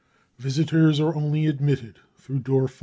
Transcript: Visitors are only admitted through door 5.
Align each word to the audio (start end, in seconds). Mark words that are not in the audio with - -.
Visitors 0.39 0.99
are 0.99 1.13
only 1.15 1.45
admitted 1.45 1.99
through 2.17 2.39
door 2.39 2.67
5. 2.67 2.79